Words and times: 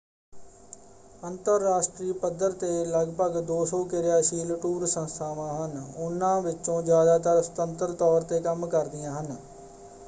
ਅੰਤਰਰਾਸ਼ਟਰੀ 1.23 2.11
ਪੱਧਰ 2.21 2.51
'ਤੇ 2.53 2.69
ਲਗਭਗ 2.85 3.37
200 3.49 3.83
ਕਿਰਿਆਸ਼ੀਲ 3.87 4.55
ਟੂਰ 4.57 4.85
ਸੰਸਥਾਵਾਂ 4.87 5.49
ਹਨ। 5.57 5.77
ਉਨ੍ਹਾਂ 5.97 6.41
ਵਿੱਚੋਂ 6.41 6.81
ਜ਼ਿਆਦਾਤਰ 6.83 7.41
ਸੁਤੰਤਰ 7.43 7.93
ਤੌਰ 7.95 8.23
'ਤੇ 8.23 8.39
ਕੰਮ 8.41 8.67
ਕਰਦੀਆਂ 8.67 9.19
ਹਨ। 9.19 9.35